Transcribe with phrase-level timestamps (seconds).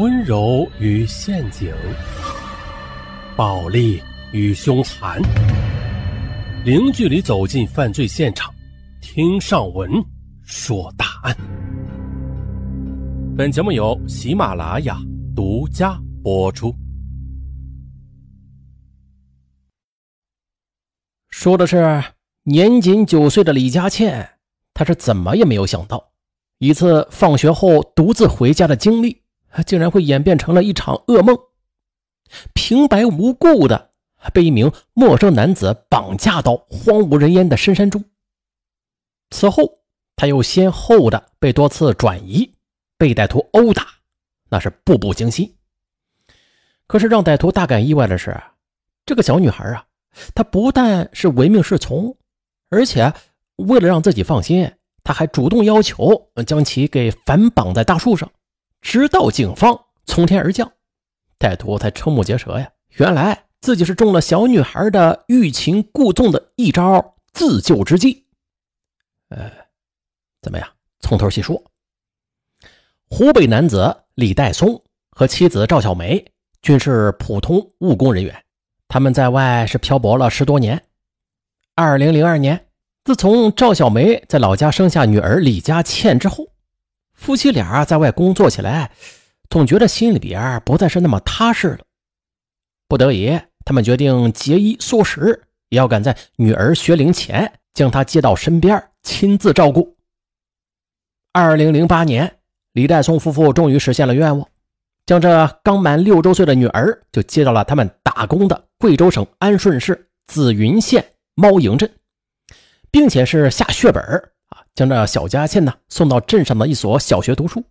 [0.00, 1.70] 温柔与陷阱，
[3.36, 4.02] 暴力
[4.32, 5.20] 与凶残，
[6.64, 8.50] 零距离走进犯罪现场，
[9.02, 9.90] 听上文
[10.42, 11.36] 说大案。
[13.36, 14.96] 本节目由喜马拉雅
[15.36, 16.74] 独家播出。
[21.28, 22.02] 说的是
[22.44, 24.26] 年仅九岁的李佳倩，
[24.72, 26.02] 她是怎么也没有想到，
[26.56, 29.19] 一次放学后独自回家的经历，
[29.66, 31.36] 竟然会演变成了一场噩梦。
[32.54, 33.90] 平白无故的
[34.32, 38.04] 被一名陌生男子绑架到荒无人烟的深山中。
[39.30, 39.78] 此后，
[40.16, 42.52] 他又先后的被多次转移，
[42.98, 43.86] 被歹徒殴打，
[44.48, 45.56] 那是步步惊心。
[46.86, 48.40] 可是让歹徒大感意外的是，
[49.06, 49.86] 这个小女孩啊。
[50.34, 52.16] 她不但是唯命是从，
[52.68, 53.12] 而且
[53.56, 54.72] 为了让自己放心，
[55.04, 58.28] 她还主动要求将其给反绑在大树上，
[58.80, 60.72] 直到警方从天而降，
[61.38, 62.70] 歹徒才瞠目结舌呀！
[62.96, 68.26] 原来自己是中了小女孩的欲擒故纵的一招自救之计。
[69.28, 69.50] 呃，
[70.42, 70.68] 怎么样？
[71.00, 71.62] 从头细说。
[73.08, 76.24] 湖北男子李代松和妻子赵小梅
[76.62, 78.44] 均是普通务工人员。
[78.88, 80.82] 他们在外是漂泊了十多年。
[81.76, 82.66] 二零零二年，
[83.04, 86.49] 自从赵小梅在老家生下女儿李佳倩之后，
[87.20, 88.90] 夫妻俩在外工作起来，
[89.50, 91.80] 总觉得心里边不再是那么踏实了。
[92.88, 99.94] 不得已，他们决定节衣缩食，也要赶在女儿学龄前将她接到身边，亲自照顾。
[101.34, 102.38] 二零零八年，
[102.72, 104.48] 李代松夫妇终于实现了愿望。
[105.04, 111.04] 将这刚满六周岁的女儿就接到了他们打工的贵州省安顺市紫云县
[111.34, 111.92] 猫营镇，
[112.90, 114.02] 并且是下血本，
[114.74, 117.64] 将这小佳倩呢送到镇上的一所小学读书。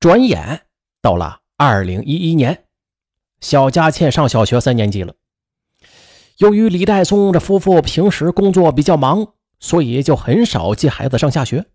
[0.00, 0.62] 转眼
[1.02, 2.64] 到了二零一一年，
[3.40, 5.14] 小佳倩上小学三年级了。
[6.38, 11.66] 由于李代松这夫妇平时工作比较忙，所以就很少接孩子上下学。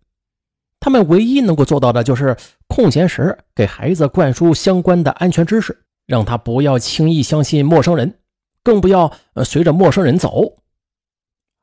[0.80, 8.20] 他们唯一能够做到的就是空闲时给孩子灌输相关的安全知识，让他不要轻易相信陌生人，
[8.62, 9.12] 更不要
[9.44, 10.56] 随着陌生人走。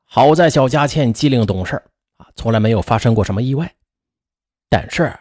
[0.04, 1.82] 好在小佳倩机灵懂事
[2.34, 3.74] 从来没有发生过什么意外。
[4.68, 5.12] 但是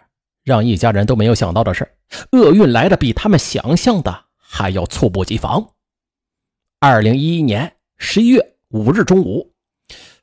[0.43, 1.97] 让一家人都没有想到的是，
[2.31, 5.73] 厄运来的比他们想象的还要猝不及防。
[6.79, 9.53] 二零一一年十一月五日中午，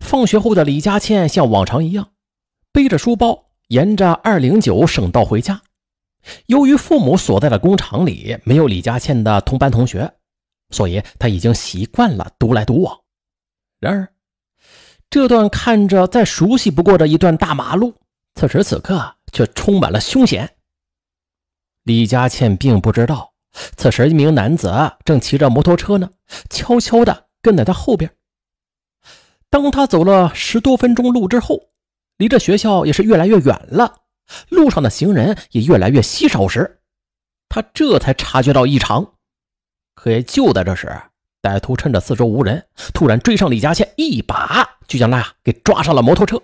[0.00, 2.12] 放学后的李佳倩像往常一样，
[2.72, 3.47] 背着书包。
[3.69, 5.61] 沿着二零九省道回家，
[6.47, 10.11] 由于父母所在的工厂里没有李佳倩的同班同学，
[10.71, 12.99] 所以他已经习惯了独来独往。
[13.78, 14.09] 然而，
[15.10, 17.94] 这段看着再熟悉不过的一段大马路，
[18.34, 20.56] 此时此刻却充满了凶险。
[21.84, 23.32] 李佳倩并不知道，
[23.76, 24.70] 此时一名男子
[25.04, 26.10] 正骑着摩托车呢，
[26.50, 28.14] 悄悄地跟在他后边。
[29.48, 31.70] 当他走了十多分钟路之后，
[32.19, 34.02] 离这学校也是越来越远了，
[34.50, 36.82] 路上的行人也越来越稀少时，
[37.48, 39.14] 他这才察觉到异常。
[39.94, 41.00] 可也就在这时，
[41.48, 46.41] 歹徒趁着四周无人，突然追上李佳倩，一把就将她给抓上了摩托车。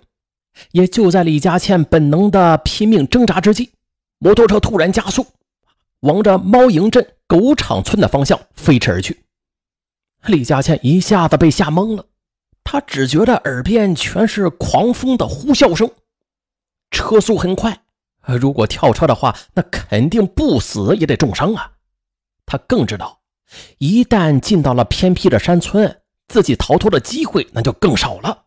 [0.70, 3.72] 也就在李佳倩本能的拼命挣扎之际，
[4.18, 5.26] 摩托车突然加速，
[6.00, 9.24] 往着猫营镇狗场村的方向飞驰而去。
[10.26, 12.06] 李佳倩一下子被吓懵了。
[12.62, 15.90] 她只觉得耳边全是狂风的呼啸声，
[16.90, 17.82] 车速很快，
[18.26, 21.72] 如果跳车的话，那肯定不死也得重伤啊！
[22.46, 23.20] 她更知道，
[23.78, 28.44] 一旦进到了偏僻的山村，自己逃脱的机会那就更少了。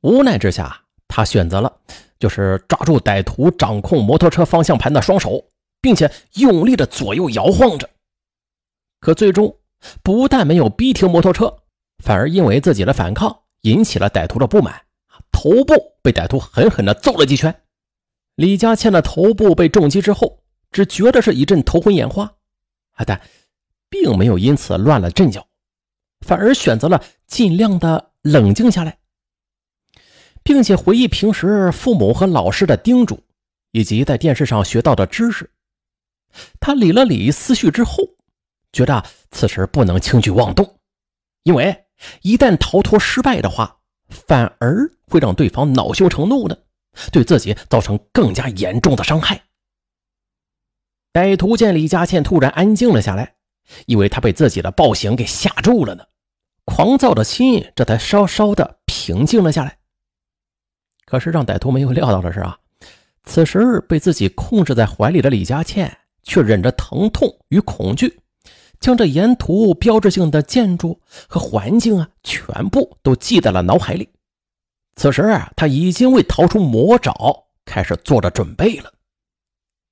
[0.00, 1.72] 无奈之下，他选择了
[2.18, 5.44] 就是抓住歹徒掌控摩托车方向盘的双手，
[5.80, 7.88] 并且用力的左右摇晃着。
[9.00, 9.56] 可最终，
[10.02, 11.58] 不但没有逼停摩托车。
[12.02, 14.82] 反而因为自己的反抗引起了歹徒的不满，
[15.30, 17.62] 头部被歹徒狠狠的揍了几拳。
[18.34, 22.32] 李佳倩的头部被重击之后，只觉得是一阵头昏眼花，
[23.06, 23.20] 但
[23.92, 25.46] 并没有因此乱了阵脚，
[26.26, 28.96] 反而选择了尽量的冷静下来，
[30.42, 33.22] 并且回忆平时父母和老师的叮嘱，
[33.72, 35.50] 以及在电视上学到的知识。
[36.58, 37.98] 他理了理思绪之后，
[38.72, 40.78] 觉得此时不能轻举妄动，
[41.42, 41.84] 因为。
[42.22, 43.78] 一旦逃脱失败的话，
[44.08, 46.64] 反而会让对方恼羞成怒的，
[47.12, 49.44] 对自己造成更加严重的伤害。
[51.12, 53.36] 歹徒见李佳倩突然安静了下来，
[53.86, 56.04] 以为他被自己的暴行给吓住了呢，
[56.64, 59.78] 狂躁的心这才稍稍的平静了下来。
[61.04, 62.58] 可是让歹徒没有料到的是啊，
[63.24, 68.20] 此时被自己控制在怀里的李佳倩却忍着疼痛与恐惧，
[68.80, 74.08] 将这沿途标志性的建筑和环境啊，全部都记在了脑海里。
[74.96, 78.92] 此时啊，他已经为逃出魔爪开始做着准备了。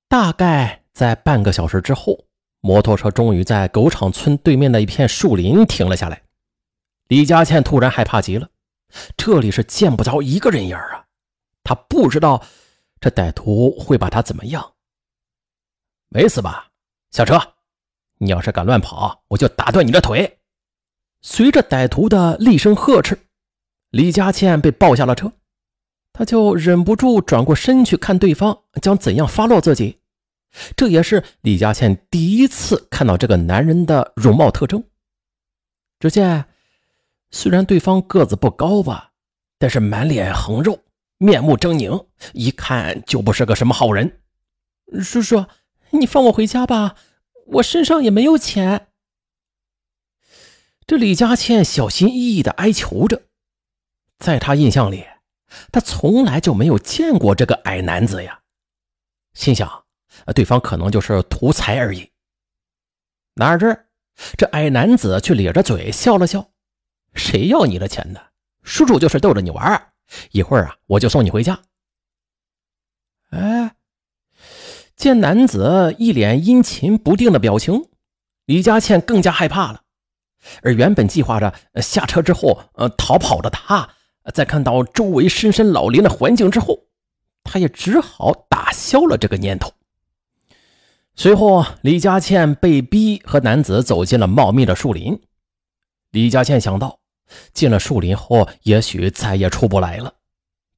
[0.08, 2.18] 大概在半个小时之后，
[2.60, 6.22] 摩托车终于在狗场村对面的一片树林停了下来。
[7.08, 8.48] 李佳倩突然害怕极了，
[9.16, 11.06] 这里是见不着一个人影啊！
[11.64, 12.44] 她不知道
[13.00, 14.74] 这歹徒会把他怎么样。
[16.08, 16.70] 没死吧？
[17.10, 17.40] 下车！
[18.18, 20.38] 你要是敢乱跑，我就打断你的腿！
[21.22, 23.18] 随着歹徒的厉声呵斥，
[23.90, 25.32] 李佳倩被抱下了车。
[26.12, 29.99] 她就忍不住转过身去看对方将怎样发落自己。
[30.76, 34.84] 这也是李佳倩第一次看到这个男人的容貌特征。
[35.98, 36.46] 只见。
[37.32, 39.12] 虽然对方个子不高吧，
[39.56, 40.82] 但是满脸横肉，
[41.16, 44.20] 面目狰狞，一看就不是个什么好人。
[45.00, 45.46] 叔叔，
[45.90, 46.96] 你放我回家吧，
[47.46, 48.88] 我身上也没有钱。
[50.88, 53.22] 这李佳倩小心翼翼的哀求着，
[54.18, 55.06] 在她印象里，
[55.70, 58.40] 她从来就没有见过这个矮男子呀。
[59.34, 59.84] 心想，
[60.34, 62.10] 对方可能就是图财而已。
[63.34, 63.86] 哪知
[64.36, 66.50] 这矮男子却咧着嘴笑了笑。
[67.14, 68.20] 谁要你的钱呢？
[68.62, 69.92] 叔叔就是逗着你玩
[70.32, 71.60] 一会儿啊，我就送你回家。
[73.30, 73.74] 哎，
[74.96, 77.88] 见男子一脸阴晴不定的表情，
[78.44, 79.82] 李佳倩更加害怕了。
[80.62, 83.88] 而原本计划着下车之后呃逃跑的他，
[84.34, 86.86] 在看到周围深山老林的环境之后，
[87.42, 89.72] 他也只好打消了这个念头。
[91.22, 95.20] 随后，李佳倩被逼和男子走进了茂密的树林。
[96.12, 96.98] 李佳倩想到。
[97.52, 100.14] 进了树林后，也许再也出不来了。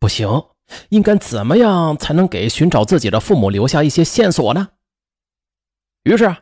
[0.01, 0.43] 不行，
[0.89, 4.71] 应该怎么样才能给寻找自己的父母留下一些线索呢？
[6.03, 6.35] 于是，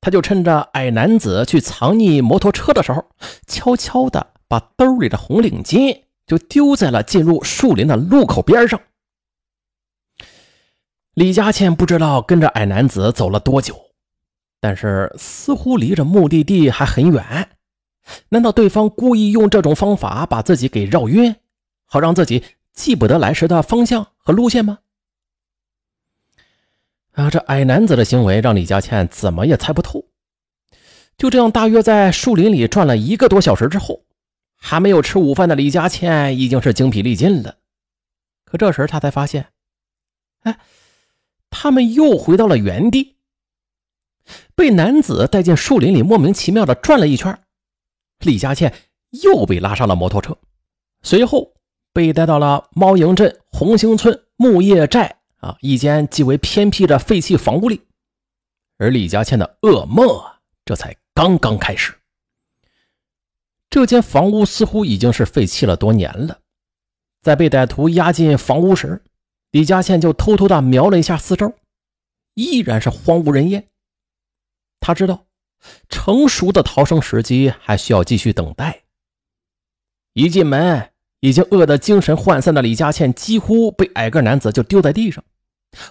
[0.00, 3.04] 他就趁着矮男子去藏匿摩托车的时候，
[3.46, 8.80] 悄悄地把兜里的红领巾就丢在了进入树林的路口边上。
[11.16, 13.74] 李佳倩不知道跟着矮男子走了多久，
[14.60, 17.48] 但是似乎离着目的地还很远。
[18.28, 21.34] 难道对方故意用这种方法把自己给绕晕，
[21.86, 24.80] 好让自己记不得来时的方向和路线吗？
[27.12, 30.04] 啊，这矮男子的行为让李佳倩怎么也猜不透。
[31.16, 34.02] 就这样，大约在树林里转了一个多小时之后，
[34.54, 37.56] 还没有吃午饭的李佳倩已经是精疲力尽了。
[38.44, 39.46] 可这时她才发现，
[40.42, 40.58] 哎，
[41.50, 43.16] 他们又回到了原地，
[44.54, 47.38] 被男子带进树林里，莫名其妙的转了一圈。
[48.20, 48.74] 李佳倩
[49.10, 50.36] 又被拉上了摩托车，
[51.02, 51.54] 随后
[51.92, 57.82] 被带到了猫营镇红星村木叶寨啊一间极为偏僻的废弃房屋里，
[58.78, 61.94] 而李佳倩的噩梦啊这才刚刚开始。
[63.68, 66.40] 这间房屋似乎已经是废弃了多年了，
[67.20, 69.02] 在被歹徒押进房屋时，
[69.50, 71.54] 李佳倩就偷偷的瞄了一下四周，
[72.34, 73.68] 依然是荒无人烟。
[74.80, 75.24] 他知道。
[75.88, 78.82] 成熟的逃生时机还需要继续等待。
[80.12, 85.24] 一进门，已经饿得精神涣散的李佳倩几乎被矮个男子就丢在地上，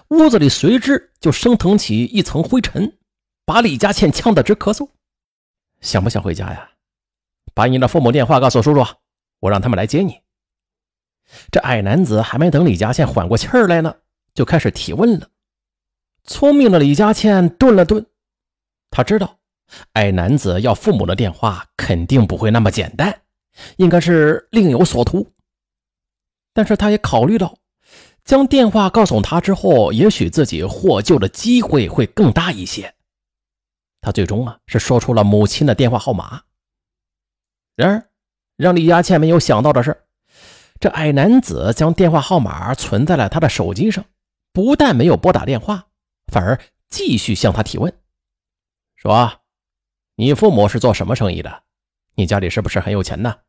[0.08, 2.96] 屋子里随之就升腾起一层灰尘，
[3.44, 4.88] 把李佳倩呛得直咳嗽。
[5.80, 6.70] 想不想回家呀？
[7.52, 8.86] 把你的父母电话告诉叔叔，
[9.40, 10.20] 我让他们来接你。
[11.50, 13.94] 这矮男子还没等李佳倩缓过气儿来呢，
[14.34, 15.28] 就开始提问了。
[16.24, 18.04] 聪明的李佳倩顿了顿，
[18.90, 19.38] 他知道。
[19.94, 23.22] 矮男子要父母的电话，肯定不会那么简单，
[23.78, 25.28] 应该是另有所图。
[26.54, 27.58] 但是他也考虑到，
[28.24, 32.94] 将电话告诉他之后，也许自己获救的机会会更大一些。
[34.00, 36.42] 他最终啊，是说出了母亲的电话号码。
[37.74, 38.08] 然而，
[38.56, 40.05] 让李佳倩没有想到的是，
[40.78, 44.04] 这矮男子将电话号码存在了他的手机上，
[44.52, 45.88] 不但没有拨打电话，
[46.32, 47.92] 反而继续向他提问，
[48.94, 49.40] 说。
[50.18, 51.64] 你父母是做什么生意的？
[52.14, 53.40] 你家里是不是很有钱呢？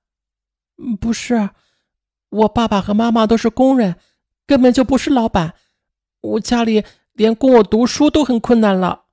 [1.00, 1.52] 不是，
[2.28, 3.96] 我爸爸和妈妈都是工人，
[4.46, 5.54] 根本就不是老板。
[6.20, 9.06] 我家里连供我读书都很困难了。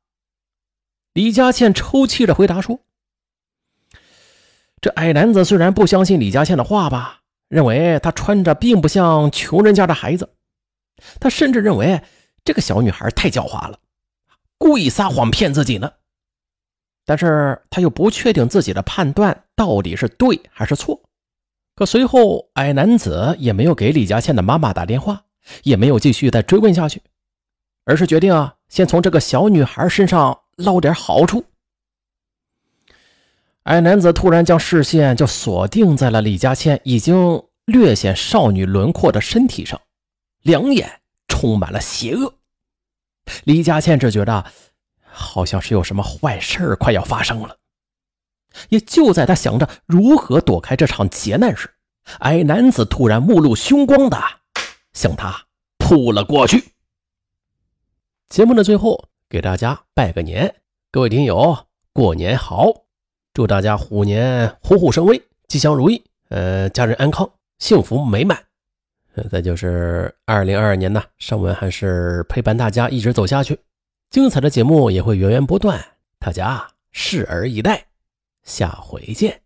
[1.12, 2.80] 李佳倩抽泣着回答说
[4.83, 10.35] ：“这矮男子虽然不相信李佳倩的话吧，认为她穿着并不像穷人家的孩子，
[11.21, 12.03] 他甚至认为
[12.45, 13.79] 这个小女孩太狡猾了，
[14.59, 15.91] 故意撒谎骗自己呢。”
[17.07, 21.03] 但是他又不确定自己的判断到底是对还是错。
[21.75, 25.25] 可随后，矮男子也没有给李佳倩的妈妈打电话，
[25.65, 27.03] 也没有继续再追问下去，
[27.85, 31.45] 而是决定啊，先从这个小女孩身上捞点好处。
[33.64, 39.80] 矮男子突然将视线就锁定在了李佳倩已经略显少女轮廓的身体上，
[40.42, 42.35] 两眼充满了邪恶。
[43.44, 44.44] 李佳倩只觉得
[45.02, 47.56] 好像是有什么坏事快要发生了。
[48.68, 51.71] 也就在他想着如何躲开这场劫难时，
[52.18, 54.23] 矮男子突然目露凶光的
[54.92, 55.47] 向他
[55.78, 56.73] 扑了过去。
[58.28, 60.54] 节目的最后，给大家拜个年，
[60.90, 62.84] 各位听友过年好，
[63.35, 68.38] 祝大家虎年虎虎生威，吉祥如意，呃，家人安康，幸福美满。
[69.29, 73.59] 再就是二零二二年呢，尚文还是陪伴大家一直走下去，
[74.09, 75.85] 精彩的节目也会源源不断，
[76.21, 77.87] 大家拭而以待。
[78.45, 79.44] 下回见。